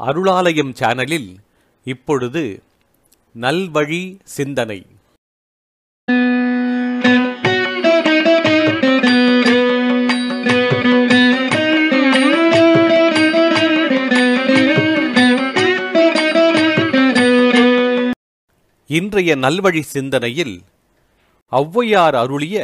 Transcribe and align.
அருளாலயம் 0.00 0.72
சேனலில் 0.78 1.28
இப்பொழுது 1.86 2.42
நல்வழி 3.40 4.02
சிந்தனை. 4.24 4.80
இன்றைய 18.86 19.36
நல்வழி 19.36 19.80
சிந்தனையில் 19.80 20.56
ஔவையார் 21.52 22.16
அருளிய 22.22 22.56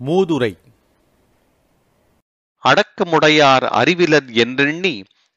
மூதுரை. 0.00 0.52
அடக்கமுடையார் 2.64 3.66
அறிவிலர் 3.80 4.28
என்றெண்ணி 4.44 4.94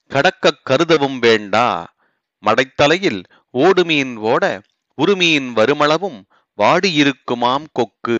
கடக்கக் 0.07 0.61
கருதவும் 0.69 1.19
வேண்டா. 1.19 1.95
மடைத்தலையில் 2.41 3.23
ஓடுமீன் 3.53 4.15
ஓட 4.15 4.61
உருமீன் 4.97 5.53
வருமளவும் 5.53 6.25
வாடியிருக்குமாம் 6.57 7.65
கொக்கு. 7.71 8.15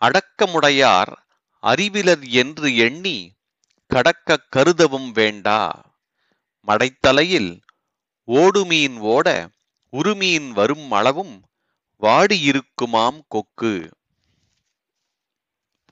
அடக்கமுடையார் 0.00 1.12
அறிவிலர் 1.62 2.28
என்று 2.28 2.76
எண்ணி 2.76 3.32
கடக்கக் 3.86 4.46
கருதவும் 4.56 5.10
வேண்டா. 5.10 5.94
மடைத்தலையில் 6.66 7.60
ஓடுமீன் 8.26 8.98
ஓட 8.98 9.48
உருமீன் 9.92 10.50
வரும் 10.50 10.90
அளவும் 10.90 11.48
வாடியிருக்குமாம் 12.00 13.20
கொக்கு. 13.28 13.88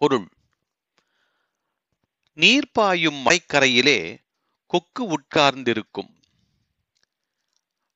பொருள். 0.05 0.27
நீர் 2.37 2.73
பாயும் 2.73 3.19
மலைக்கரையிலே 3.27 4.01
கொக்கு 4.71 5.03
உட்கார்ந்திருக்கும். 5.17 6.11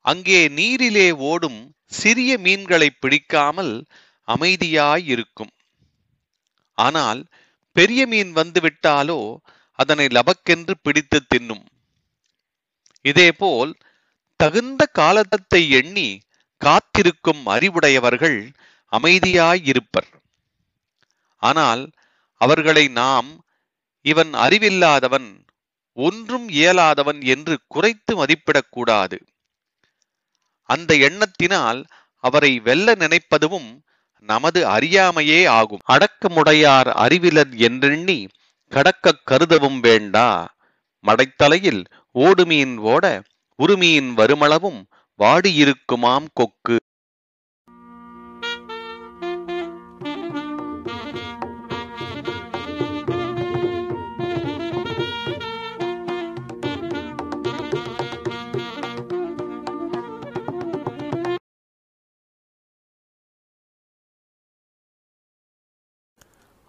அங்கே 0.04 0.40
நீரிலே 0.58 1.08
ஓடும் 1.30 1.60
சிறிய 1.86 2.30
மீன்களை 2.38 2.88
பிடிக்காமல் 3.00 3.72
அமைதியாயிருக்கும். 4.28 5.52
ஆனால் 6.78 7.20
பெரிய 7.76 8.00
மீன் 8.06 8.30
வந்துவிட்டாலோ 8.36 9.20
அதனை 9.78 10.06
லபக்கென்று 10.06 10.74
பிடித்து 10.82 11.18
தின்னும். 11.26 11.64
இதேபோல் 13.04 13.72
தகுந்த 14.40 14.82
காலத்தை 15.00 15.62
எண்ணி 15.80 16.08
காத்திருக்கும் 16.60 17.42
அறிவுடையவர்கள் 17.46 18.40
அமைதியாயிருப்பர். 18.92 20.10
ஆனால் 21.42 21.84
அவர்களை 22.38 22.88
நாம் 22.88 23.44
இவன் 24.02 24.34
அறிவில்லாதவன் 24.34 25.46
ஒன்றும் 25.92 26.48
இயலாதவன் 26.48 27.24
என்று 27.24 27.58
குறைத்து 27.68 28.24
மதிப்பிடக்கூடாது. 28.24 29.18
அந்த 30.62 30.94
எண்ணத்தினால் 30.94 31.84
அவரை 32.16 32.60
வெல்ல 32.60 32.92
நினைப்பதுவும் 32.92 33.80
நமது 34.20 34.66
அறியாமையே 34.66 35.48
ஆகும். 35.48 35.78
அடக்கமுடையார் 35.88 36.88
அறிவிலர் 36.96 37.56
என்றெண்ணி 37.56 38.28
கடக்கக் 38.70 39.22
கருதவும் 39.30 39.80
வேண்டா. 39.80 40.54
மடைத்தலையில் 41.06 41.84
ஓடுமீன் 42.18 42.76
ஓட 42.76 43.22
உருமீன் 43.62 44.14
வருமளவும் 44.16 44.86
வாடியிருக்குமாம் 45.18 46.26
கொக்கு. 46.32 46.78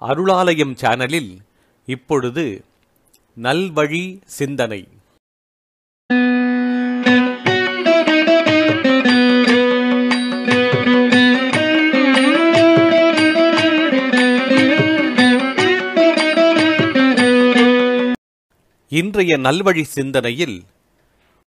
அருளாலயம் 0.02 0.76
சேனலில் 0.76 1.32
இப்பொழுது 1.86 2.66
நல்வழி 3.38 4.22
சிந்தனை. 4.26 4.88
இன்றைய 18.92 19.38
நல்வழி 19.38 19.84
சிந்தனையில் 19.84 20.64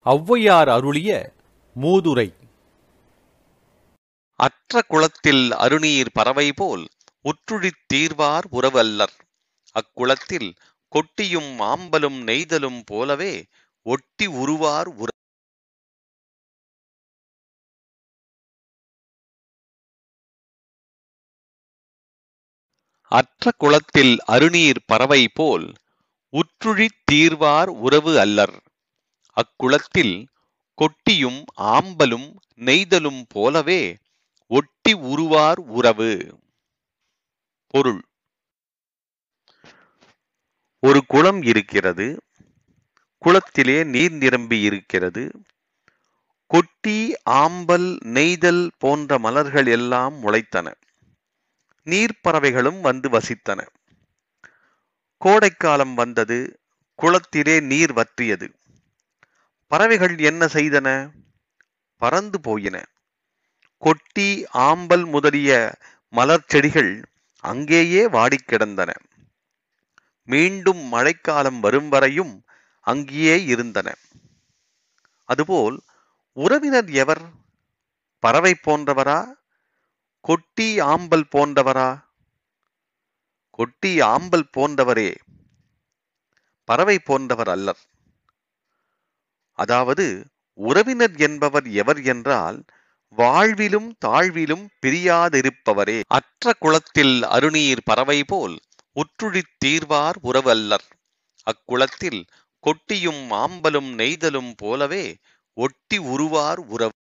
ஔவையார் 0.06 0.70
அருளிய 0.70 1.34
மூதுரை. 1.76 2.30
அற்ற 4.36 4.82
குளத்தில் 4.88 5.52
அருநீர் 5.52 6.12
பறவை 6.14 6.52
போல் 6.52 6.86
உற்றுழித் 7.24 7.82
தீர்வார் 7.88 8.48
உறவல்லர். 8.52 9.16
அக்குளத்தில் 9.76 10.56
கொட்டியும் 10.88 11.60
ஆம்பலும் 11.60 12.20
நெய்தலும் 12.24 12.82
போலவே 12.86 13.46
ஒட்டி 13.86 14.26
உருவார் 14.26 14.88
உற. 14.88 15.10
அற்ற 23.12 23.52
குளத்தில் 23.58 24.18
அருநீர் 24.28 24.84
பறவை 24.86 25.28
போல் 25.34 25.74
உற்றுழித் 26.34 27.00
தீர்வார் 27.12 27.70
உறவு 27.70 28.20
அல்லர். 28.20 28.56
அக்குளத்தில் 29.38 30.26
கொட்டியும் 30.76 31.44
ஆம்பலும் 31.58 32.36
நெய்தலும் 32.56 33.24
போலவே 33.28 33.98
ஒட்டி 34.48 34.94
உருவார் 34.94 35.60
உறவு. 35.60 36.14
பொருள். 37.74 38.02
ஒரு 40.80 41.06
குளம் 41.08 41.42
இருக்கிறது 41.42 42.22
குளத்திலே 43.18 43.84
நீர் 43.84 44.12
நிரம்பி 44.12 44.62
இருக்கிறது 44.62 45.32
கொட்டி 46.48 47.14
ஆம்பல் 47.30 47.98
நெய்தல் 48.04 48.72
போன்ற 48.78 49.20
மலர்கள் 49.20 49.66
எல்லாம் 49.66 50.14
முளைத்தன. 50.14 50.74
நீர்ப்பறவைகளும் 51.86 52.82
வந்து 52.82 53.10
வசித்தன. 53.10 53.68
கோடைக்காலம் 55.18 55.94
வந்தது 55.94 56.60
குளத்திலே 56.96 57.60
நீர் 57.60 57.94
வற்றியது. 57.94 58.54
பறவைகள் 59.68 60.18
என்ன 60.18 60.46
செய்தன? 60.46 61.12
பறந்து 61.98 62.42
போயின. 62.42 62.86
கொட்டி 63.78 64.46
ஆம்பல் 64.54 65.06
முதலிய 65.06 65.76
மலர் 66.10 66.44
செடிகள் 66.48 67.02
அங்கேயே 67.42 68.08
வாடிக் 68.08 68.48
கிடந்தன. 68.48 68.92
மீண்டும் 70.26 70.78
மழைக்காலம் 70.78 71.60
வரும் 71.60 71.90
வரையும் 71.90 72.44
அங்கேயே 72.80 73.46
இருந்தன. 73.46 73.96
அதுபோல் 75.24 75.82
உறவினர் 76.34 76.90
எவர்? 76.90 77.24
பறவை 78.20 78.54
போன்றவரா? 78.68 79.20
கொட்டி 80.22 80.80
ஆம்பல் 80.80 81.24
போன்றவரா? 81.36 81.90
கொட்டி 83.50 84.00
ஆம்பல் 84.00 84.50
போன்றவரே. 84.58 85.16
பறவை 86.64 87.00
போன்றவர் 87.00 87.50
அல்லர். 87.50 87.82
அதாவது 89.52 90.26
உறவினர் 90.54 91.16
என்பவர் 91.18 91.68
எவர் 91.68 92.02
என்றால் 92.04 92.64
வாழ்விலும் 93.18 93.90
தாழ்விலும் 94.06 94.66
பிரியாதிருப்பவரே. 94.86 96.02
அற்ற 96.08 96.54
குளத்தில் 96.60 97.24
அருநீர் 97.24 97.84
பறவை 97.84 98.24
போல் 98.24 98.60
உற்றுழித் 98.96 99.54
தீர்வார் 99.58 100.20
உறவல்லர். 100.24 100.88
அக்குளத்தில் 101.48 102.22
கொட்டியும் 102.60 103.32
ஆம்பலும் 103.32 103.92
நெய்தலும் 103.96 104.54
போலவே 104.58 105.16
ஒட்டி 105.58 105.98
உருவார் 105.98 106.60
உறவு 106.60 106.92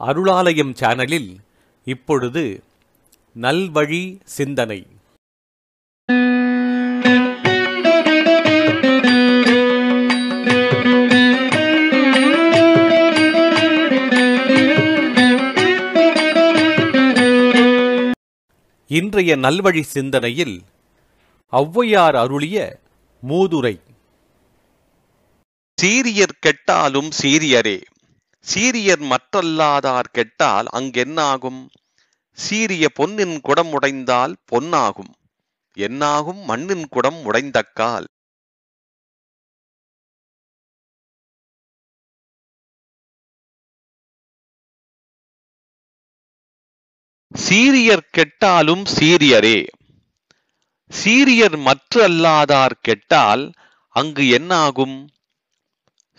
அருளாலயம் 0.00 0.72
சேனலில் 0.74 1.36
இப்பொழுது 1.84 2.62
நல்வழி 3.40 4.18
சிந்தனை. 4.24 4.86
இன்றைய 18.86 19.36
நல்வழி 19.36 19.80
சிந்தனையில் 19.80 20.62
ஔவையார் 21.52 22.16
அருளிய 22.16 22.78
மூதுரை. 23.28 23.76
சீரியர் 25.82 26.38
கெட்டாலும் 26.40 27.10
சீரியரே. 27.22 27.78
சீரியர் 28.52 29.02
மற்றல்லாதார் 29.02 30.08
கெட்டால் 30.12 30.66
அங்கென்னாகும்? 30.72 31.66
சீரிய 32.32 32.88
பொன்னின் 32.88 33.40
குடம் 33.40 33.72
உடைந்தால் 33.72 34.34
பொன்னாகும். 34.44 35.12
என்னாகும் 35.72 36.38
மண்ணின் 36.38 36.88
குடம் 36.88 37.32
உடைந்தக்கால்? 37.32 38.04
சீரியர் 47.48 48.06
கெட்டாலும் 48.10 48.84
சீரியரே. 48.84 49.66
சீரியர் 50.90 51.56
மற்றல்லாதார் 51.64 52.76
கெட்டால் 52.80 53.52
அங்கு 53.88 54.28
என்னாகும்? 54.28 55.08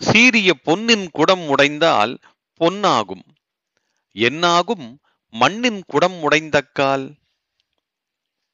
சீரிய 0.00 0.54
பொன்னின் 0.54 1.08
குடம் 1.10 1.48
உடைந்தால் 1.48 2.18
பொன்னாகும். 2.54 3.24
என்னாகும் 4.12 5.00
மண்ணின் 5.30 5.82
குடம் 5.86 6.30
உடைந்தக்கால் 6.30 7.14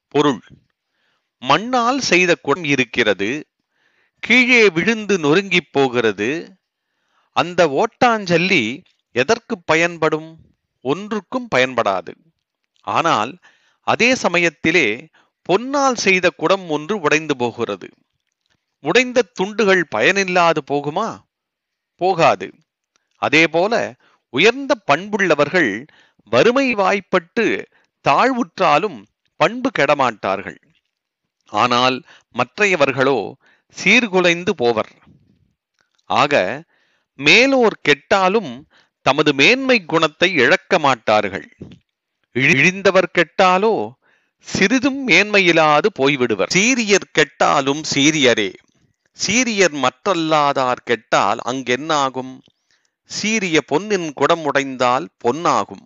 பொருள். 0.08 0.42
மண்ணால் 1.38 2.00
செய்த 2.00 2.34
குடம் 2.34 2.64
இருக்கிறது. 2.64 3.48
கீழே 4.18 4.68
விழுந்து 4.68 5.18
நொறுங்கிப் 5.18 5.72
போகிறது. 5.72 6.58
அந்த 7.36 7.66
ஓட்டாஞ்சல்லி 7.66 8.84
எதற்கு 9.12 9.62
பயன்படும்? 9.64 10.38
ஒன்றுக்கும் 10.80 11.48
பயன்படாது. 11.54 12.14
ஆனால் 12.80 13.38
அதே 13.80 14.14
சமயத்திலே 14.14 15.08
பொன்னால் 15.48 15.94
செய்த 15.94 16.30
குடம் 16.30 16.68
ஒன்று 16.68 17.00
உடைந்து 17.00 17.36
போகிறது. 17.36 17.88
உடைந்த 18.78 19.22
துண்டுகள் 19.22 19.88
பயனில்லாது 19.96 20.58
போகுமா? 20.70 21.30
போகாது. 21.96 22.48
அதேபோல 23.22 23.74
உயர்ந்த 24.34 24.72
பண்புள்ளவர்கள் 24.86 25.86
வறுமை 26.32 26.74
வாய்ப்பட்டு 26.74 27.68
தாழ்வுற்றாலும் 28.08 28.98
பண்பு 29.36 29.70
கெடமாட்டார்கள். 29.78 30.60
ஆனால் 31.52 31.96
மற்றையவர்களோ 32.34 33.18
சீர்குலைந்து 33.76 34.50
போவர். 34.50 34.92
ஆக 36.10 36.64
மேலோர் 37.18 37.76
கெட்டாலும் 37.82 38.52
தமது 39.06 39.30
மேன்மை 39.32 39.84
குணத்தை 39.84 40.28
இழக்க 40.34 40.78
மாட்டார்கள். 40.78 41.48
இழிந்தவர் 42.36 43.08
கெட்டாலோ 43.18 43.74
சிறிதும் 44.46 45.08
மேன்மையிலாது 45.08 45.88
போய்விடுவர். 45.98 46.52
சீரியர் 46.54 47.08
கெட்டாலும் 47.12 47.82
சீரியரே. 47.94 48.50
சீரியர் 49.18 49.74
மற்றல்லாதார் 49.76 50.82
கெட்டால் 50.84 51.40
அங்கென்னாகும்? 51.44 52.40
சீரிய 53.10 53.60
பொன்னின் 53.60 54.12
குடம் 54.12 54.44
உடைந்தால் 54.44 55.06
பொன்னாகும். 55.18 55.84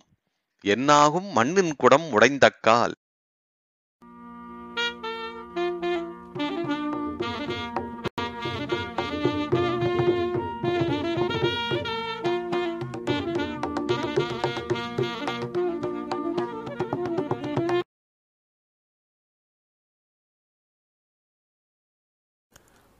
என்னாகும் 0.61 1.29
மண்ணின் 1.31 1.75
குடம் 1.75 2.07
உடைந்தக்கால்? 2.11 2.95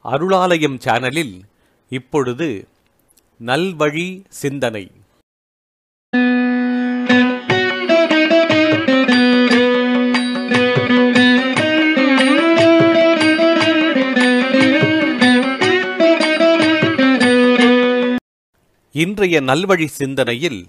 அருளாலயம் 0.06 0.78
சேனலில் 0.86 1.36
இப்பொழுது 1.92 2.48
நல்வழி 3.46 4.08
சிந்தனை. 4.42 4.86
இன்றைய 18.92 19.42
நல்வழி 19.42 19.88
சிந்தனையில் 20.00 20.62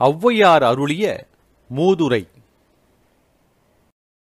ஔவையார் 0.00 0.64
அருளிய 0.70 1.04
மூதுரை. 1.70 2.22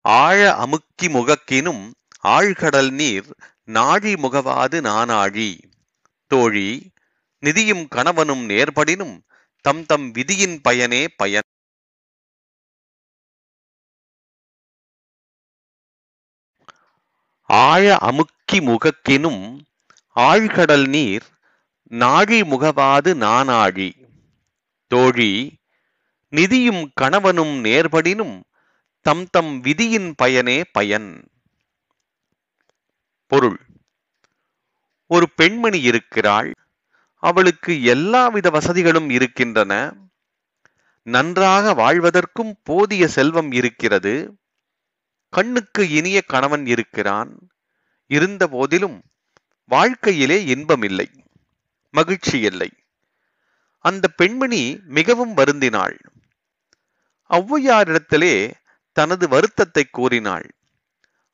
ஆழ 0.01 0.55
அமுக்கி 0.55 1.07
முகக்கினும் 1.07 1.83
ஆழ்கடல் 2.23 2.91
நீர் 3.01 3.29
நாழி 3.67 4.13
முகவாது 4.13 4.77
நானாழி 4.81 5.49
தோழி 6.31 6.69
நிதியும் 7.43 7.87
கணவனும் 7.87 8.43
நேர்படினும் 8.49 9.15
தம் 9.65 9.85
தம் 9.85 10.05
விதியின் 10.11 10.61
பயனே 10.61 11.01
பயன். 11.15 11.47
ஆழ 17.49 17.97
அமுக்கி 17.97 18.59
முகக்கினும் 18.59 19.43
ஆழ்கடல் 20.15 20.87
நீர் 20.87 21.27
நாழி 21.91 22.41
முகவாது 22.41 23.11
நானாழி 23.25 23.89
தோழி 24.91 25.33
நிதியும் 26.33 26.83
கணவனும் 26.93 27.55
நேர்படினும் 27.63 28.35
தம் 29.05 29.25
தம் 29.29 29.53
விதியின் 29.59 30.09
பயனே 30.15 30.63
பயன். 30.71 31.09
பொருள். 33.27 33.59
ஒரு 35.07 35.29
பெண்மணி 35.35 35.81
இருக்கிறாள். 35.81 36.53
அவளுக்கு 37.13 37.83
எல்லாவித 37.83 38.49
வசதிகளும் 38.49 39.09
இருக்கின்றன. 39.09 39.93
நன்றாக 41.03 41.73
வாழ்வதற்கும் 41.73 42.53
போதிய 42.63 43.07
செல்வம் 43.07 43.51
இருக்கிறது. 43.51 44.37
கண்ணுக்கு 45.29 45.89
இனிய 45.89 46.21
கணவன் 46.21 46.65
இருக்கிறான். 46.65 47.49
இருந்த 48.07 48.47
போதிலும் 48.47 49.03
வாழ்க்கையிலே 49.65 50.45
இன்பமில்லை 50.55 51.07
மகிழ்ச்சி 51.91 52.39
இல்லை. 52.39 52.69
அந்த 53.79 54.07
பெண்மணி 54.07 54.79
மிகவும் 54.83 55.37
வருந்தினாள். 55.37 55.99
ஔவையாரிடத்திலே 57.29 58.53
தனது 58.91 59.27
வருத்தத்தை 59.27 59.85
கூறினாள். 59.91 60.56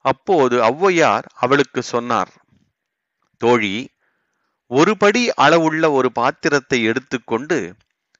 அப்போது 0.05 0.55
ஔவையார் 0.63 1.25
அவளுக்கு 1.35 1.81
சொன்னார் 1.83 2.31
தோழி 3.41 3.75
ஒரு 4.71 4.93
படி 4.97 5.21
அளவுள்ள 5.35 5.91
ஒரு 5.91 6.11
பாத்திரத்தை 6.11 6.83
எடுத்துக்கொண்டு 6.83 7.57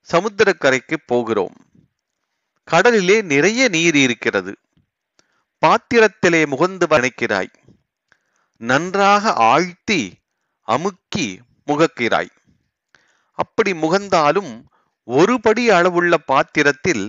சமுத்திரக்கரைக்கு 0.10 0.96
போகிறோம். 1.06 1.56
கடலிலே 2.68 3.18
நிறைய 3.22 3.68
நீர் 3.68 3.96
இருக்கிறது. 3.96 4.54
பாத்திரத்திலே 5.62 6.42
முகந்து 6.54 6.86
வணைக்கிறாய் 6.94 7.52
நன்றாக 8.62 9.34
ஆழ்த்தி 9.52 10.02
அமுக்கி 10.68 11.28
முகக்கிறாய். 11.68 12.32
அப்படி 13.40 13.72
முகந்தாலும் 13.74 14.52
ஒரு 15.08 15.36
படி 15.42 15.64
அளவுள்ள 15.70 16.18
பாத்திரத்தில் 16.32 17.06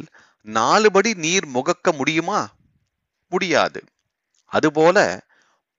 நாலு 0.47 0.88
படி 0.93 1.11
நீர் 1.14 1.47
முகக்க 1.47 1.93
முடியுமா? 1.93 2.40
முடியாது. 3.33 3.81
அதுபோல 4.56 4.99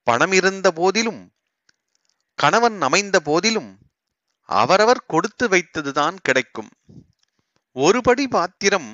பணம் 0.08 0.32
இருந்த 0.32 0.68
போதிலும் 0.72 1.22
கணவன் 2.40 2.78
அமைந்த 2.82 3.18
போதிலும் 3.20 3.72
அவரவர் 4.50 5.08
கொடுத்து 5.08 5.46
வைத்ததுதான் 5.48 6.16
கிடைக்கும். 6.22 6.72
ஒரு 7.76 8.00
படி 8.02 8.26
பாத்திரம் 8.28 8.90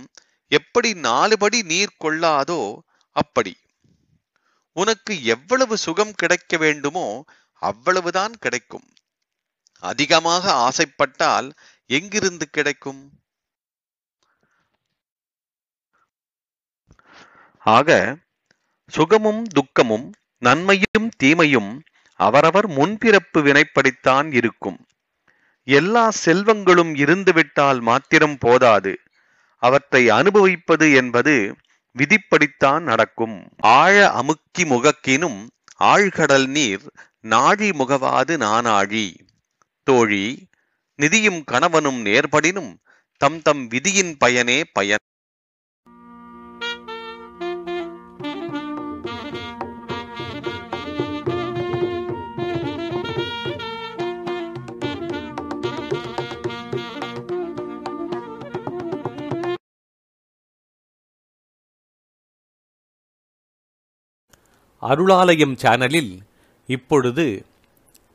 எப்படி 0.51 0.89
நாலு 1.07 1.35
படி 1.37 1.59
நீர் 1.61 1.99
கொள்ளாதோ 1.99 2.61
அப்படி. 3.15 3.53
உனக்கு 4.75 5.13
எவ்வளவு 5.25 5.75
சுகம் 5.77 6.13
கிடைக்க 6.13 6.57
வேண்டுமோ 6.57 7.07
அவ்வளவுதான் 7.61 8.35
கிடைக்கும். 8.39 8.87
அதிகமாக 9.83 10.53
ஆசைப்பட்டால் 10.67 11.47
எங்கிருந்து 11.89 12.45
கிடைக்கும்? 12.49 13.01
ஆக 17.63 17.89
சுகமும் 18.95 19.43
துக்கமும் 19.55 20.07
நன்மையும் 20.41 21.07
தீமையும் 21.17 21.71
அவரவர் 22.19 22.67
முன்பிறப்பு 22.69 23.39
வினைப்படித்தான் 23.39 24.29
இருக்கும். 24.39 24.79
எல்லா 25.67 26.05
செல்வங்களும் 26.25 26.93
இருந்துவிட்டால் 26.95 27.79
மாத்திரம் 27.81 28.37
போதாது. 28.39 28.93
அவற்றை 29.63 30.03
அனுபவிப்பது 30.09 30.87
என்பது 30.93 31.35
விதிப்படித்தான் 31.95 32.83
நடக்கும். 32.89 33.37
ஆழ 33.73 33.95
அமுக்கி 34.11 34.63
முகக்கினும் 34.63 35.39
ஆழ்கடல் 35.83 36.47
நீர் 36.57 36.85
நாழி 37.23 37.69
முகவாது 37.71 38.33
நானாழி. 38.45 39.07
தோழி 39.87 40.25
நிதியும் 40.99 41.41
கணவனும் 41.45 41.99
நேர்படினும் 42.05 42.71
தம் 43.21 43.39
தம் 43.41 43.63
விதியின் 43.67 44.13
பயனே 44.17 44.59
பயன் 44.73 45.05
அருளாலயம் 64.81 65.55
சேனலில் 65.55 66.19
இப்பொழுது 66.67 67.45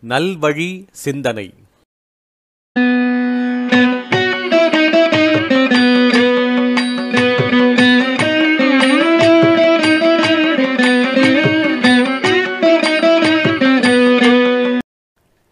நல்வழி 0.08 0.87
சிந்தனை. 0.92 1.54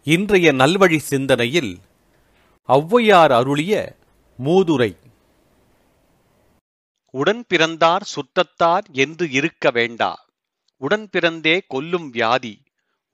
இன்றைய 0.03 0.53
நல்வழி 0.53 0.97
சிந்தனையில் 0.97 1.79
ஔவையார் 2.67 3.31
அருளிய 3.31 3.95
மூதுரை. 4.43 4.95
உடன் 7.11 7.45
பிறந்தார் 7.47 8.03
சுற்றத்தார் 8.03 8.85
என்று 8.91 9.31
இருக்க 9.31 9.71
வேண்டா. 9.71 10.24
உடன் 10.81 11.09
பிறந்தே 11.09 11.55
கொல்லும் 11.67 12.09
வியாதி. 12.09 12.55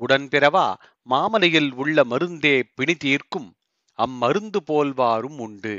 உடன் 0.01 0.27
பிறவா 0.27 0.68
மாமலையில் 1.10 1.72
உள்ள 1.74 2.03
மருந்தே 2.03 2.56
பிணி 2.75 2.96
தீர்க்கும். 2.96 3.50
அம்மருந்து 4.00 4.60
போல்வாரும் 4.68 5.38
உண்டு. 5.38 5.75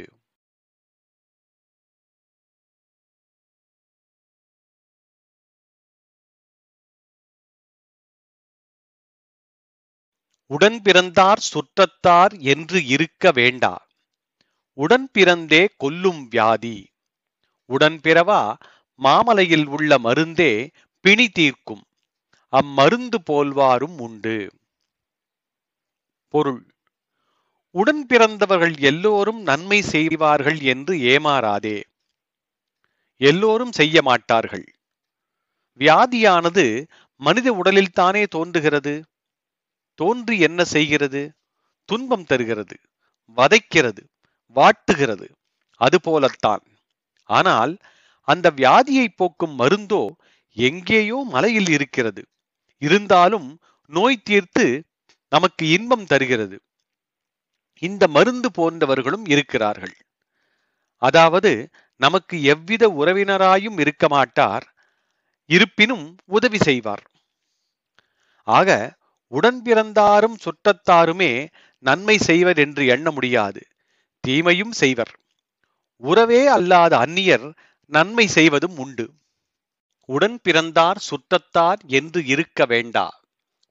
உடன் 10.51 10.83
பிறந்தார் 10.83 11.41
சுற்றத்தார் 11.41 12.33
என்று 12.53 12.85
இருக்க 12.87 13.31
வேண்டா. 13.31 13.75
உடன் 14.79 15.09
பிறந்தே 15.12 15.69
கொல்லும் 15.77 16.29
வியாதி. 16.29 16.77
உடன் 17.71 17.99
பிறவா 18.03 18.43
மாமலையில் 19.01 19.67
உள்ள 19.67 19.99
மருந்தே 19.99 20.53
பிணி 21.04 21.28
தீர்க்கும். 21.28 21.82
அம்மருந்து 22.52 23.18
போல்வாரும் 23.30 23.99
உண்டு. 23.99 24.37
பொருள். 26.35 26.61
உடன் 27.75 28.06
பிறந்தவர்கள் 28.06 28.76
எல்லோரும் 28.78 29.40
நன்மை 29.42 29.82
செய்வார்கள் 29.82 30.61
என்று 30.61 30.94
ஏமாறாதே. 30.94 31.82
எல்லோரும் 33.21 33.73
செய்ய 33.73 34.02
மாட்டார்கள். 34.02 34.64
வியாதியானது 35.80 36.87
மனித 37.21 37.52
உடலில் 37.52 37.92
தானே 37.92 38.26
தோன்றுகிறது. 38.26 38.94
தோன்றி 39.94 40.38
என்ன 40.38 40.64
செய்கிறது? 40.64 41.23
துன்பம் 41.85 42.25
தருகிறது. 42.25 42.76
வதைக்கிறது. 43.37 44.02
வாட்டுகிறது. 44.56 45.26
அதுபோலத்தான் 45.80 46.64
ஆனால் 47.30 47.73
அந்த 48.28 48.50
வியாதியை 48.56 49.06
போக்கும் 49.16 49.59
மருந்தோ 49.59 50.02
எங்கேயோ 50.56 51.25
மலையில் 51.28 51.68
இருக்கிறது. 51.68 52.23
இருந்தாலும் 52.82 53.49
நோய் 53.92 54.25
தீர்த்து 54.25 54.66
நமக்கு 55.28 55.68
இன்பம் 55.68 56.06
தருகிறது. 56.06 56.56
இந்த 57.82 58.09
மருந்து 58.09 58.50
போன்றவர்களும் 58.50 59.26
இருக்கிறார்கள். 59.26 59.94
அதாவது 61.02 61.52
நமக்கு 61.97 62.42
எவ்வித 62.42 62.88
உறவினராயும் 62.88 63.78
இருக்க 63.78 64.09
மாட்டார். 64.09 64.66
இருப்பினும் 65.50 66.16
உதவி 66.26 66.59
செய்வார். 66.59 67.04
ஆக 68.47 68.71
உடன் 69.32 69.62
பிறந்தாரும் 69.62 70.37
சுற்றத்தாருமே 70.44 71.32
நன்மை 71.78 72.18
செய்வர் 72.18 72.59
என்று 72.59 72.87
எண்ண 72.87 73.11
முடியாது. 73.11 73.61
தீமையும் 74.21 74.73
செய்வர். 74.73 75.12
உறவே 76.02 76.47
அல்லாத 76.47 76.97
அந்நியர் 76.97 77.47
நன்மை 77.92 78.26
செய்வதும் 78.26 78.76
உண்டு. 78.76 79.06
உடன் 80.06 80.40
பிறந்தார் 80.42 80.99
சுற்றத்தார் 80.99 81.80
என்று 81.87 82.25
இருக்க 82.25 82.64
வேண்டா. 82.64 83.21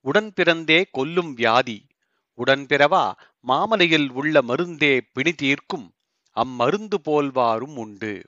உடன் 0.02 0.34
பிறந்தே 0.34 0.86
கொல்லும் 0.92 1.34
வியாதி. 1.34 1.88
உடன் 2.34 2.66
பிறவா 2.66 3.14
மாமலையில் 3.48 4.10
உள்ள 4.12 4.42
மருந்தே 4.42 5.02
பிணி 5.14 5.34
தீர்க்கும். 5.34 5.94
அம்மருந்து 6.36 6.98
போல்வாரும் 7.04 7.76
உண்டு. 7.76 8.26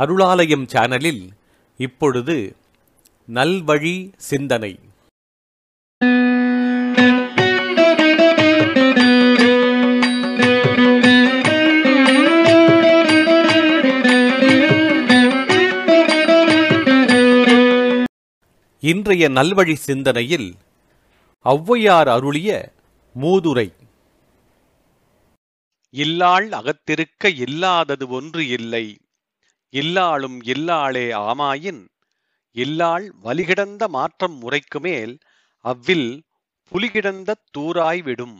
அருளாலயம் 0.00 0.66
சேனலில் 0.66 1.22
இப்பொழுது 1.76 2.36
நல்வழி 3.34 4.10
சிந்தனை. 4.16 4.78
இன்றைய 18.80 19.28
நல்வழி 19.28 19.74
சிந்தனையில் 19.74 20.48
ஔவையார் 21.44 22.08
அருளிய 22.08 22.72
மூதுரை. 23.20 23.68
இல்லாள் 25.94 26.48
அகத்திருக்க 26.60 27.34
இல்லாதது 27.36 28.08
ஒன்று 28.08 28.48
இல்லை. 28.48 28.86
இல்லாளும் 29.74 30.36
இல்லாளே 30.52 31.06
ஆமாயின் 31.24 31.80
இல்லாள் 32.56 33.06
வலிகிடந்த 33.24 33.82
மாற்றம் 33.88 34.36
முறைக்கு 34.38 34.78
மேல் 34.80 35.12
அவ்வில் 35.64 36.08
புலிகிடந்த 36.72 37.30
தூராய் 37.54 38.02
விடும். 38.02 38.38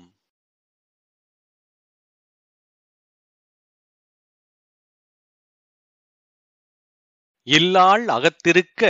இல்லாள் 7.46 8.04
அகத்திருக்க 8.08 8.82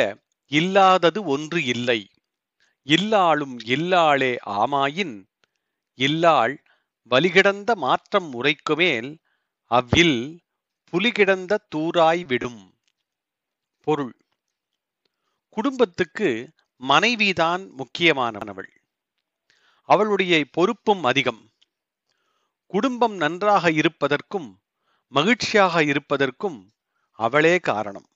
இல்லாதது 0.53 1.21
ஒன்று 1.27 1.61
இல்லை. 1.65 2.01
இல்லாளும் 2.87 3.57
இல்லாளே 3.67 4.33
ஆமாயின் 4.59 5.17
இல்லாள் 5.99 6.55
வலிகிடந்த 7.11 7.71
மாற்றம் 7.77 8.29
முறைக்கு 8.31 8.75
மேல் 8.77 9.11
அவ்வில் 9.71 10.19
புலிகிடந்த 10.93 11.59
தூராய் 11.75 12.27
விடும் 12.27 12.75
பொருள். 13.87 14.15
குடும்பத்துக்கு 15.49 16.51
மனைவிதான் 16.81 17.71
முக்கியமானவள். 17.71 18.71
அவளுடைய 19.89 20.45
பொறுப்பும் 20.53 21.05
அதிகம். 21.05 21.51
குடும்பம் 22.67 23.17
நன்றாக 23.17 23.71
இருப்பதற்கும் 23.71 24.49
மகிழ்ச்சியாக 25.13 25.85
இருப்பதற்கும் 25.85 26.59
அவளே 27.19 27.59
காரணம். 27.59 28.09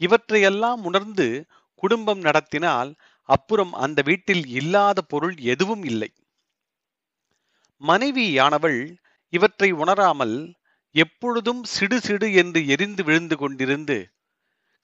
இவற்றையெல்லாம் 0.00 0.84
உணர்ந்து 0.84 1.46
குடும்பம் 1.74 2.18
நடத்தினால் 2.18 2.94
அப்புறம் 3.22 3.72
அந்த 3.72 4.02
வீட்டில் 4.02 4.46
இல்லாத 4.46 5.02
பொருள் 5.02 5.36
எதுவும் 5.36 5.84
இல்லை. 5.84 6.10
மனைவியானவள் 7.82 8.96
இவற்றை 9.28 9.72
உணராமல் 9.72 10.54
எப்பொழுதும் 10.94 11.64
சிடு 11.64 12.00
சிடு 12.00 12.32
என்று 12.32 12.66
எரிந்து 12.66 13.04
விழுந்து 13.04 13.36
கொண்டிருந்து 13.36 14.12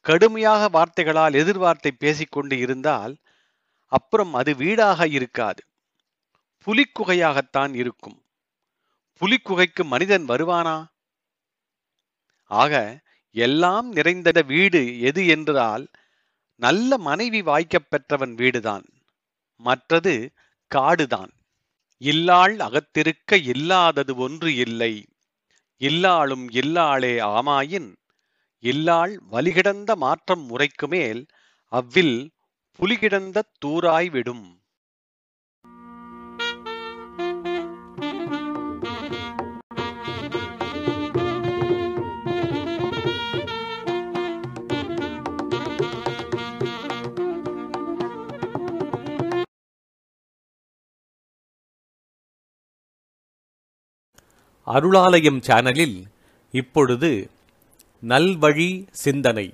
கடுமையாக 0.00 0.68
வார்த்தைகளால் 0.68 1.32
எதிர்வார்த்தை 1.32 1.90
பேசிக்கொண்டு 1.98 2.58
இருந்தால் 2.58 3.16
அப்புறம் 3.86 4.34
அது 4.34 4.56
வீடாக 4.56 5.08
இருக்காது. 5.08 5.64
புலிக்குகையாகத்தான் 6.66 7.74
இருக்கும். 7.74 8.22
புலிக்குகைக்கு 9.20 9.84
மனிதன் 9.84 10.28
வருவானா? 10.28 10.86
ஆக 12.44 13.00
எல்லாம் 13.30 13.92
நிறைந்த 13.92 14.42
வீடு 14.46 15.00
எது 15.00 15.26
என்றால் 15.26 15.88
நல்ல 16.54 16.98
மனைவி 16.98 17.42
வாய்க்கப் 17.42 17.90
பெற்றவன் 17.90 18.34
வீடுதான். 18.34 18.86
மற்றது 19.56 20.30
காடுதான். 20.74 21.30
இல்லாள் 22.00 22.56
அகத்திருக்க 22.58 23.42
இல்லாதது 23.42 24.16
ஒன்று 24.16 24.54
இல்லை. 24.56 25.09
இல்லாளும் 25.80 26.46
இல்லாளே 26.52 27.18
ஆமாயின் 27.36 27.90
இல்லாள் 28.62 29.14
வலிகிடந்த 29.30 29.96
மாற்றம் 29.96 30.42
முறைக்குமேல் 30.50 31.22
அவ்வில் 31.72 32.16
புலிகிடந்த 32.78 33.42
தூராய் 33.64 34.10
விடும். 34.10 34.44
அருளாலயம் 54.66 55.40
சேனலில் 55.46 55.96
இப்பொழுது 56.54 57.30
நல்வழி 58.02 58.70
சிந்தனை. 58.90 59.46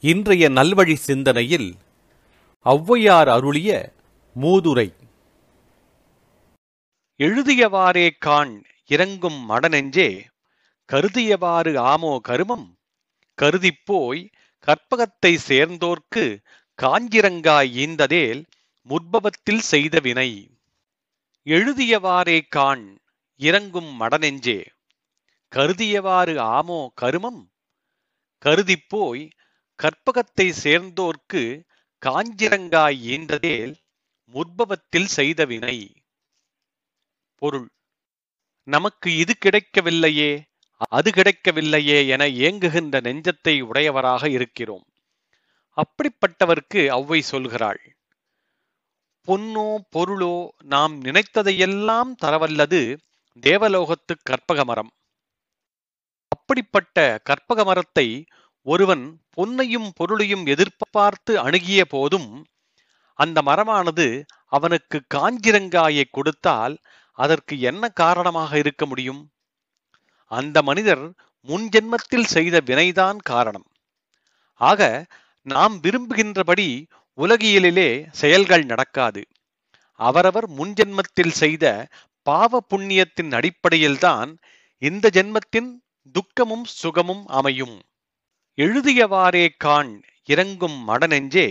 இன்றைய 0.00 0.48
நல்வழி 0.48 0.94
சிந்தனையில் 0.94 1.74
ஔவையார் 2.66 3.28
அருளிய 3.28 3.70
மூதுரை. 4.36 4.88
எழுதியவாறே 7.20 8.10
காண் 8.18 8.62
இறங்கும் 8.86 9.50
மடநெஞ்சே 9.50 10.08
கருதியவாறு 10.88 11.72
ஆமோ 11.92 12.18
கருமம்? 12.28 12.66
கருதிப்போய் 13.38 14.22
கற்பகத்தை 14.66 15.34
சேர்ந்தோர்க்கு 15.48 16.24
காஞ்சிரங்காய் 16.78 17.70
ஈந்ததேல் 17.76 18.42
முற்பவத்தில் 18.88 19.62
செய்த 19.62 20.00
வினை. 20.00 20.30
எழுதியவாறே 21.46 22.38
காண் 22.48 22.98
இறங்கும் 23.40 24.00
மடநெஞ்சே 24.00 24.58
கருதியவாறு 25.52 26.34
ஆமோ 26.56 26.80
கருமம்? 26.94 27.42
கருதிப்போய் 28.44 29.30
கற்பகத்தை 29.78 30.48
சேர்ந்தோர்க்கு 30.64 31.42
காஞ்சிரங்காய் 32.02 32.98
ஈந்ததேல் 33.08 33.74
முற்பவத்தில் 34.34 35.10
செய்த 35.18 35.44
வினை. 35.44 35.78
பொருள். 37.42 37.68
நமக்கு 38.68 39.16
இது 39.16 39.34
கிடைக்கவில்லையே. 39.38 40.32
அது 40.80 41.10
கிடைக்கவில்லையே 41.10 41.98
என 42.06 42.22
ஏங்குகின்ற 42.46 42.96
நெஞ்சத்தை 43.00 43.54
உடையவராக 43.62 44.28
இருக்கிறோம். 44.28 44.84
அப்படிப்பட்டவர்க்கு 45.76 46.80
அவ்வை 46.88 47.20
சொல்கிறாள் 47.32 47.80
பொன்னோ 49.28 49.68
பொருளோ 49.94 50.34
நாம் 50.64 50.94
நினைத்ததையெல்லாம் 51.02 52.10
தரவல்லது 52.24 52.80
தேவலோகத்து 53.42 54.14
கற்பக 54.22 54.60
மரம். 54.64 54.90
அப்படிப்பட்ட 56.32 56.98
கற்பக 57.24 57.60
மரத்தை 57.64 58.06
ஒருவன் 58.66 59.04
பொன்னையும் 59.36 59.88
பொருளையும் 59.94 60.44
எதிர்பார்த்து 60.46 61.32
அணுகிய 61.40 61.80
போதும் 61.84 62.30
அந்த 63.18 63.38
மரமானது 63.42 64.06
அவனுக்கு 64.48 64.98
காஞ்சிரங்காயை 65.14 66.04
கொடுத்தால் 66.10 66.74
அதற்கு 67.18 67.54
என்ன 67.60 67.88
காரணமாக 67.88 68.58
இருக்க 68.58 68.86
முடியும்? 68.86 69.22
அந்த 70.30 70.56
மனிதர் 70.62 71.04
முன் 71.48 71.66
ஜென்மத்தில் 71.68 72.28
செய்த 72.34 72.56
வினைதான் 72.66 73.18
காரணம். 73.22 73.66
ஆக 74.60 74.80
நாம் 75.46 75.74
விரும்புகின்றபடி 75.82 76.68
உலகியலிலே 77.18 77.90
செயல்கள் 78.12 78.64
நடக்காது. 78.64 79.22
அவரவர் 80.00 80.48
முன் 80.48 80.72
ஜென்மத்தில் 80.72 81.34
செய்த 81.42 81.64
பாவ 82.26 82.60
புண்ணியத்தின் 82.70 83.32
அடிப்படையில்தான் 83.32 84.30
இந்த 84.82 85.10
ஜென்மத்தின் 85.12 85.70
துக்கமும் 86.14 86.66
சுகமும் 86.80 87.24
அமையும். 87.38 87.76
எழுதியவாறே 88.58 89.46
காண் 89.58 89.92
இறங்கும் 90.28 90.78
மடநெஞ்சே 90.88 91.48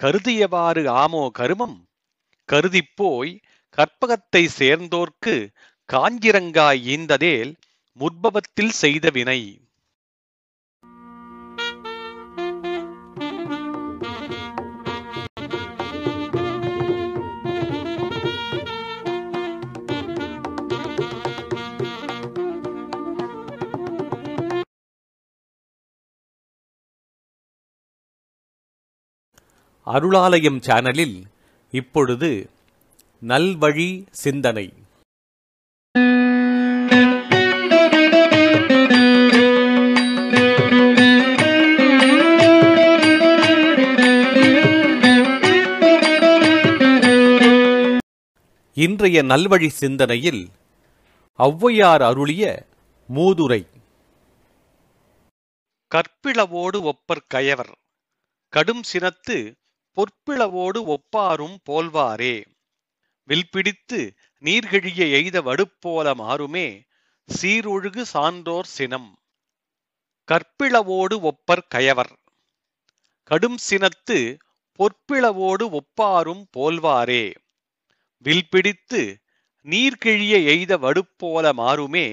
கருதியவாறு 0.00 0.82
ஆமோ 1.02 1.22
கருமம்? 1.38 1.78
கருதிப்போய் 2.48 3.32
கற்பகத்தை 3.78 4.42
சேர்ந்தோர்க்கு 4.58 5.34
காஞ்சிரங்காய் 5.88 6.80
ஈந்ததேல் 6.94 7.52
முற்பவத்தில் 7.98 8.74
செய்த 8.82 9.10
வினை. 9.10 9.40
அருளாலயம் 29.86 30.60
சேனலில் 30.60 31.24
இப்பொழுது 31.70 32.50
நல்வழி 33.20 34.06
சிந்தனை. 34.10 34.66
இன்றைய 48.84 49.22
நல்வழி 49.22 49.68
சிந்தனையில் 49.68 50.42
ஔவையார் 51.38 52.02
அருளிய 52.08 52.42
மூதுரை. 53.14 53.58
கற்பிளவோடு 55.90 56.78
ஒப்பர் 56.90 57.24
கயவர் 57.34 57.72
கடும் 58.48 58.82
சினத்து 58.92 59.38
பொற்பிளவோடு 59.96 60.80
ஒப்பாரும் 60.86 61.56
போல்வாரே. 61.70 62.44
வில்பிடித்து 63.28 64.00
நீர்கழிய 64.42 65.10
எய்த 65.10 65.42
வடுப்போல 65.42 66.14
மாறுமே 66.22 66.66
சீரொழுகு 67.28 68.04
சான்றோர் 68.14 68.70
சினம். 68.76 69.10
கற்பிளவோடு 70.28 71.18
ஒப்பர் 71.32 71.66
கயவர் 71.74 72.14
கடும் 73.24 73.58
சினத்து 73.70 74.38
பொற்பிளவோடு 74.78 75.66
ஒப்பாரும் 75.72 76.46
போல்வாரே. 76.58 77.24
வில் 78.24 78.48
பிடித்து 78.48 79.00
நீர்கிழிய 79.66 80.34
எய்த 80.44 80.72
வடுப்போல 80.76 81.46
மாறுமே 81.52 82.06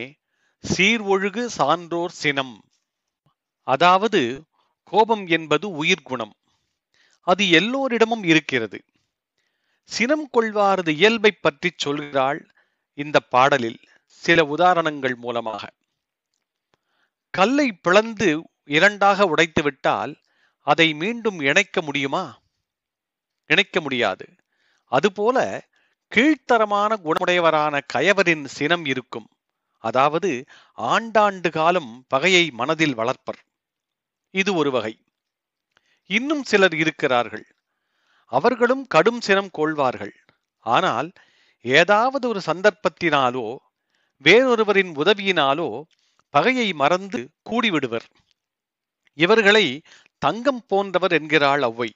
சீர்ஒழுகு 0.63 1.43
சான்றோர் 1.57 2.13
சினம். 2.21 2.55
அதாவது 3.67 4.21
கோபம் 4.83 5.27
என்பது 5.27 5.83
உயிர்குணம் 5.83 6.35
அது 7.27 7.43
எல்லோரிடமும் 7.49 8.23
இருக்கிறது. 8.23 8.79
சினம் 9.89 10.27
கொள்வாரது 10.33 10.91
இயல்பை 10.93 11.31
பற்றி 11.31 11.69
சொல்கிறாள் 11.83 12.39
இந்த 12.97 13.17
பாடலில் 13.19 13.79
சில 14.07 14.45
உதாரணங்கள் 14.45 15.15
மூலமாக. 15.15 15.63
கல்லை 17.33 17.67
பிளந்து 17.85 18.29
இரண்டாக 18.63 19.25
உடைத்துவிட்டால் 19.25 20.13
அதை 20.67 20.93
மீண்டும் 20.93 21.39
இணைக்க 21.39 21.81
முடியுமா? 21.81 22.25
இணைக்க 23.49 23.81
முடியாது. 23.81 24.25
அதுபோல 24.91 25.37
கீழ்த்தரமான 26.11 26.91
குணமுடையவரான 27.03 27.81
கயவரின் 27.93 28.45
சினம் 28.45 28.85
இருக்கும். 28.85 29.27
அதாவது 29.83 30.29
ஆண்டாண்டு 30.77 31.49
காலம் 31.49 31.91
பகையை 32.07 32.51
மனதில் 32.51 32.95
வளர்ப்பர். 32.95 33.39
இது 34.33 34.51
ஒரு 34.55 34.71
வகை. 34.71 34.93
இன்னும் 36.09 36.43
சிலர் 36.43 36.75
இருக்கிறார்கள். 36.75 37.45
அவர்களும் 38.31 38.83
கடும் 38.87 39.21
சினம் 39.21 39.51
கொள்வார்கள். 39.51 40.15
ஆனால் 40.65 41.09
ஏதாவது 41.65 42.25
ஒரு 42.27 42.41
சந்தர்ப்பத்தினாலோ 42.45 43.47
வேறொருவரின் 44.25 44.91
உதவியினாலோ 44.95 45.69
பகையை 46.33 46.73
மறந்து 46.73 47.19
கூடிவிடுவர். 47.49 48.07
இவர்களை 49.17 49.65
தங்கம் 50.21 50.63
போன்றவர் 50.67 51.13
என்கிறாள் 51.13 51.61
அவ்வை. 51.61 51.89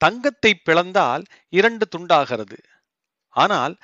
தங்கத்தை 0.00 0.52
பிளந்தால் 0.64 1.24
இரண்டு 1.52 1.84
துண்டாகிறது. 1.88 2.56
ஆனால் 3.36 3.74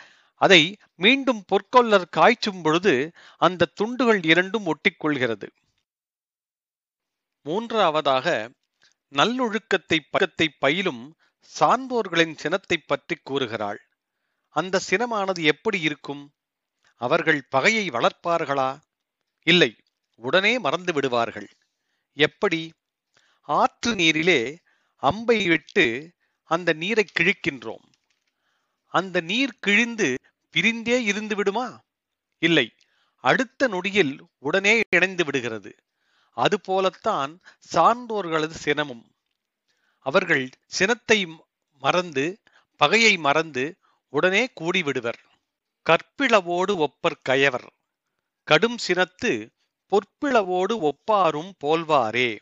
அதை 0.41 0.63
மீண்டும் 0.95 1.43
பொற்கொல்லர் 1.45 2.09
காய்ச்சும் 2.17 2.63
பொழுது 2.63 2.95
அந்த 3.37 3.71
துண்டுகள் 3.75 4.21
இரண்டும் 4.23 4.67
ஒட்டிக்கொள்கிறது. 4.67 5.49
மூன்றாவதாக 7.47 8.27
நல்லொழுக்கத்தை 9.13 9.99
பக்கத்தை 10.11 10.49
பயிலும் 10.59 11.03
சான்றோர்களின் 11.53 12.35
சினத்தை 12.37 12.79
பற்றி 12.87 13.17
கூறுகிறாள். 13.23 13.81
அந்த 14.57 14.81
சினமானது 14.91 15.43
எப்படி 15.43 15.81
இருக்கும்? 15.81 16.25
அவர்கள் 17.01 17.41
பகையை 17.49 17.85
வளர்ப்பார்களா? 17.89 18.71
இல்லை 19.47 19.71
உடனே 20.15 20.59
மறந்து 20.59 20.93
விடுவார்கள். 20.93 21.49
எப்படி? 22.17 22.61
ஆற்று 23.49 23.95
நீரிலே 23.95 24.41
அம்பை 25.03 25.39
விட்டு 25.49 25.85
அந்த 26.51 26.73
நீரை 26.73 27.05
கிழிக்கின்றோம். 27.13 27.87
அந்த 28.89 29.21
நீர் 29.21 29.59
கிழிந்து 29.61 30.15
பிரிந்தே 30.57 31.03
இருந்து 31.03 31.37
விடுமா? 31.37 31.81
இல்லை. 32.39 32.75
அடுத்த 33.15 33.69
நொடியில் 33.69 34.23
உடனே 34.39 34.81
இணைந்து 34.91 35.25
விடுகிறது. 35.25 35.75
அதுபோலத்தான் 36.31 37.41
சான்றோர்களது 37.73 38.55
சினமும். 38.65 39.05
அவர்கள் 39.99 40.51
சினத்தை 40.67 41.27
மறந்து 41.79 42.41
பகையை 42.77 43.17
மறந்து 43.17 43.77
உடனே 44.09 44.49
கூடிவிடுவர். 44.61 45.21
கற்பிளவோடு 45.91 46.87
ஒப்பர் 46.87 47.21
கயவர். 47.29 47.69
கடும் 48.45 48.79
சினத்து 48.89 49.51
பொற்பிளவோடு 49.87 50.81
ஒப்பாரும் 50.81 51.53
போல்வாரே. 51.67 52.39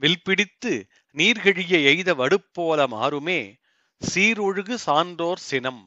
வில்பிடித்து 0.00 0.88
நீர்கிழிய 1.14 1.84
எய்த 1.84 2.14
வடுப்போல 2.14 2.86
மாறுமே. 2.86 3.56
சீரொழுகு 4.00 4.74
சான்றோர் 4.74 5.38
சினம். 5.38 5.82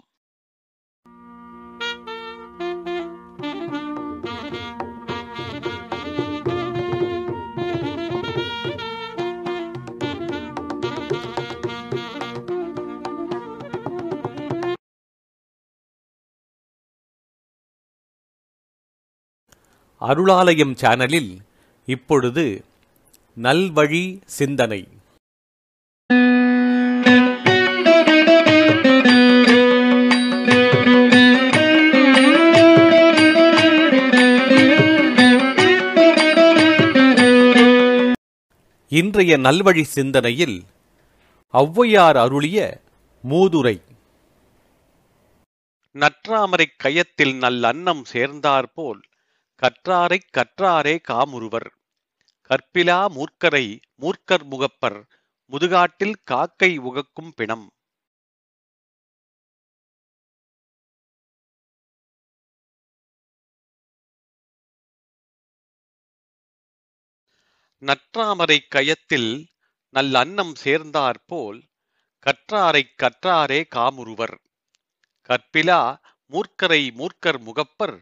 அருளாலயம் 20.01 20.75
சேனலில் 20.75 21.33
இப்பொழுது 21.85 22.45
நல்வழி 23.37 24.05
சிந்தனை. 24.25 24.81
இன்றைய 38.91 39.37
நல்வழி 39.37 39.81
சிந்தனையில் 39.81 40.63
ஔவையார் 41.53 42.17
அருளிய 42.17 42.81
மூதுரை. 43.29 43.81
நற்றாமரைக் 45.93 46.75
கயத்தில் 46.77 47.39
நல்லன்னம் 47.39 48.03
சேர்ந்தாற்போல் 48.03 49.01
கற்றாரைக் 49.55 50.29
கற்றாரே 50.37 50.99
காமுருவர். 51.07 51.69
கற்பிலா 52.49 53.05
மூர்க்கரை 53.09 53.79
மூர்க்கர் 53.95 54.45
முகப்பர் 54.51 55.03
முதுகாட்டில் 55.51 56.15
காக்கை 56.23 56.77
உகக்கும் 56.77 57.33
பிணம். 57.35 57.71
நற்றாமரைக் 67.81 68.67
கயத்தில் 68.67 69.47
நல்லன்னம் 69.93 70.55
சேர்ந்தாற்போல் 70.55 71.63
கற்றாரைக் 72.25 72.95
கற்றாரே 73.03 73.63
காமுருவர். 73.75 74.37
கற்பிலா 75.29 75.97
மூர்க்கரை 76.29 76.91
மூர்க்கர் 76.93 77.39
முகப்பர் 77.39 77.97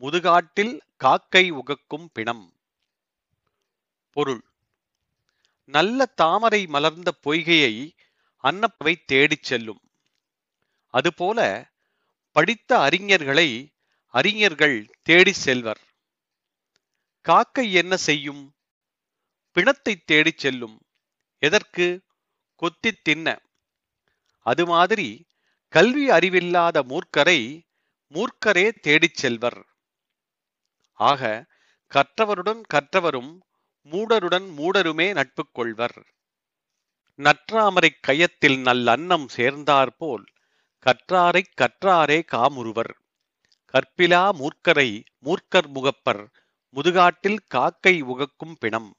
முதுகாட்டில் 0.00 0.80
காக்கை 0.96 1.50
உகக்கும் 1.50 2.10
பிணம். 2.12 2.52
பொருள். 4.10 4.42
நல்ல 5.64 6.06
தாமரை 6.06 6.66
மலர்ந்த 6.66 7.14
பொய்கையை 7.24 7.90
அன்னப்பவை 8.44 9.04
தேடிச் 9.04 9.42
செல்லும். 9.42 9.80
அதுபோல 10.86 11.70
படித்த 12.30 12.78
அறிஞர்களை 12.78 13.74
அறிஞர்கள் 14.06 14.90
தேடிச் 15.02 15.42
செல்வர். 15.46 15.80
காக்கை 17.28 17.72
என்ன 17.72 17.96
செய்யும்? 17.96 18.54
பிணத்தை 19.52 19.96
தேடிச் 19.96 20.38
செல்லும். 20.38 20.80
எதற்கு? 21.38 22.00
கொத்தித் 22.62 23.02
தின்ன. 23.02 23.42
அது 24.38 24.66
மாதிரி 24.66 25.26
கல்வி 25.68 26.10
அறிவில்லாத 26.10 26.82
மூர்க்கரை 26.82 27.62
மூர்க்கரே 28.14 28.70
தேடிச் 28.80 29.14
செல்வர். 29.14 29.66
ஆக 30.92 31.46
கற்றவருடன் 31.94 32.62
கற்றவரும் 32.74 33.40
மூடருடன் 33.84 34.48
மூடருமே 34.56 35.12
நட்பு 35.12 35.48
கொள்வர். 35.52 36.14
நற்றாமரைக் 37.18 38.00
கயத்தில் 38.00 38.62
நல்லன்னம் 38.62 39.28
சேர்ந்தாற்போல் 39.28 40.24
கற்றாரைக் 40.86 41.54
கற்றாரே 41.60 42.22
காமுறுவர். 42.32 42.92
கற்பிலா 43.72 44.32
மூர்க்கரை 44.32 45.04
மூர்க்கர் 45.24 45.68
முகப்பர் 45.74 46.26
முதுகாட்டில் 46.74 47.38
காக்கை 47.54 48.00
உகக்கும் 48.00 48.56
பிணம். 48.60 48.94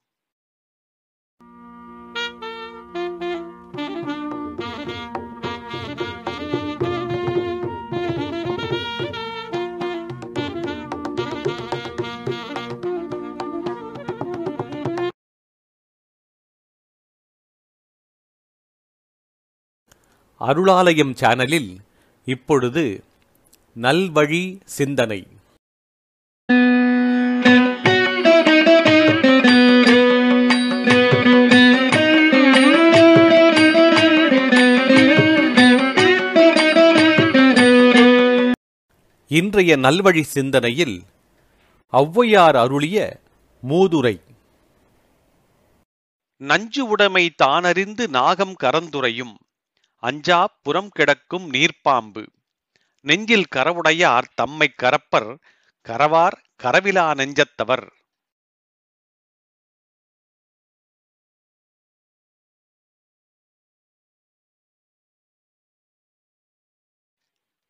அருளாலயம் 20.47 21.13
சேனலில் 21.13 21.77
இப்பொழுது 22.25 23.03
நல்வழி 23.81 24.59
சிந்தனை. 24.65 25.27
இன்றைய 39.27 39.77
நல்வழி 39.77 40.21
சிந்தனையில் 40.21 41.03
ஔவையார் 41.93 42.55
அருளிய 42.55 43.19
மூதுரை. 43.69 44.19
நஞ்சு 46.37 46.87
உடைமை 46.87 47.33
தானறிந்து 47.43 48.07
நாகம் 48.09 48.55
கரந்துரையும். 48.63 49.33
அஞ்சா 50.03 50.47
புறம் 50.63 50.89
கிடக்கும் 50.89 51.53
நீர்ப்பாம்பு. 51.53 52.27
நெஞ்சில் 53.01 53.47
கரவுடையார் 53.55 54.27
தம்மை 54.35 54.73
கரப்பர் 54.83 55.37
கரவார் 55.85 56.37
கரவிலா 56.63 57.05
நெஞ்சத்தவர். 57.19 57.85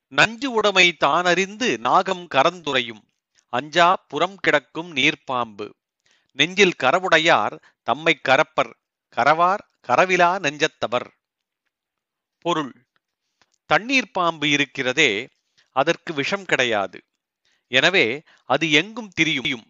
நஞ்சு 0.08 0.52
உடைமை 0.52 0.98
தானறிந்து 1.06 1.78
நாகம் 1.78 2.28
கரந்துரையும். 2.36 3.04
அஞ்சா 3.50 3.96
புறம் 4.08 4.36
கிடக்கும் 4.36 4.96
நீர்ப்பாம்பு. 4.96 5.68
நெஞ்சில் 6.32 6.78
கரவுடையார் 6.84 7.56
தம்மை 7.84 8.20
கரப்பர் 8.30 8.74
கரவார் 9.18 9.64
கரவிலா 9.88 10.32
நெஞ்சத்தவர். 10.40 11.10
பொருள். 12.46 12.74
தண்ணீர் 13.66 14.12
பாம்பு 14.12 14.50
இருக்கிறதே 14.50 15.30
அதற்கு 15.70 16.14
விஷம் 16.14 16.46
கிடையாது. 16.46 17.00
எனவே 17.68 18.24
அது 18.46 18.72
எங்கும் 18.72 19.10
திரியும். 19.10 19.66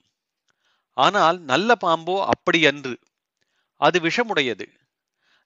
ஆனால் 0.94 1.40
நல்ல 1.42 1.76
பாம்போ 1.86 2.30
அப்படியன்று. 2.30 2.94
அது 3.76 4.00
விஷமுடையது. 4.00 4.66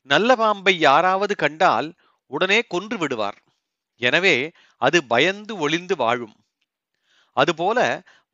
நல்ல 0.02 0.36
பாம்பை 0.36 0.80
யாராவது 0.80 1.36
கண்டால் 1.36 1.96
உடனே 2.32 2.62
கொன்று 2.62 2.98
விடுவார். 2.98 3.40
எனவே 4.02 4.54
அது 4.78 5.04
பயந்து 5.04 5.58
ஒளிந்து 5.58 5.96
வாழும். 5.96 6.36
அதுபோல 7.38 7.80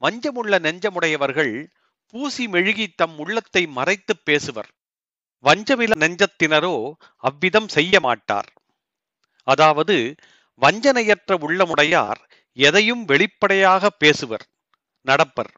வஞ்சமுள்ள 0.02 0.60
நெஞ்சமுடையவர்கள் 0.60 1.54
பூசி 2.14 2.48
மெழுகி 2.48 2.88
தம் 2.96 3.20
உள்ளத்தை 3.20 3.68
மறைத்துப் 3.68 4.24
பேசுவர். 4.26 4.70
வஞ்சமில 5.46 5.94
நெஞ்சத்தினரோ 6.00 6.76
அவ்விதம் 7.24 7.68
செய்ய 7.68 8.00
மாட்டார். 8.00 8.50
அதாவது 9.44 10.16
வஞ்சனையற்ற 10.62 11.38
உள்ளமுடையார் 11.46 12.22
எதையும் 12.58 13.04
வெளிப்படையாக 13.06 13.90
பேசுவர் 14.04 14.46
நடப்பர். 15.06 15.52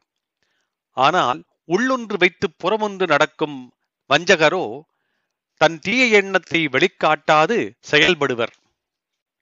ஆனால் 0.98 1.44
உள்ளொன்று 1.68 2.18
வைத்து 2.18 2.48
புறமொன்று 2.58 3.08
நடக்கும் 3.08 3.74
வஞ்சகரோ 4.10 4.66
தன் 5.58 5.80
தீய 5.80 6.06
எண்ணத்தை 6.06 6.68
வெளிக்காட்டாது 6.68 7.58
செயல்படுவர். 7.92 8.54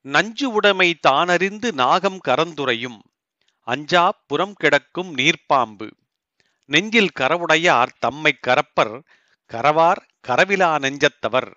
நஞ்சு 0.06 0.47
உடைமை 0.51 0.89
தானறிந்து 1.08 1.73
நாகம் 1.73 2.19
கரந்துரையும் 2.27 2.99
அஞ்சா 3.67 4.06
புறம் 4.27 4.54
கிடக்கும் 4.54 5.12
நீர்ப்பாம்பு. 5.17 5.88
நெஞ்சில் 6.65 7.15
கரவுடையார் 7.19 7.91
தம்மை 7.99 8.34
கரப்பர் 8.47 8.95
கரவார் 9.51 10.01
கரவிலா 10.27 10.71
நெஞ்சத்தவர். 10.80 11.51